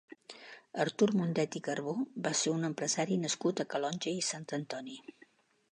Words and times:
Artur 0.85 1.07
Mundet 1.19 1.57
i 1.59 1.61
Carbó 1.67 1.93
va 2.29 2.33
ser 2.41 2.55
un 2.55 2.67
empresari 2.71 3.19
nascut 3.27 3.61
a 3.65 3.69
Calonge 3.75 4.17
i 4.23 4.29
Sant 4.31 4.49
Antoni. 4.61 4.99